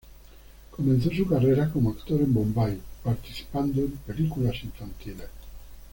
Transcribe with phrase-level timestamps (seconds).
[0.75, 5.27] Comenzó su carrera como actor en Bombay participando en películas infantiles.